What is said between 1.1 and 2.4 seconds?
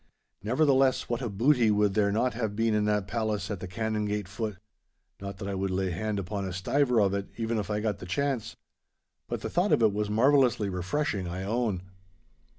a booty would there not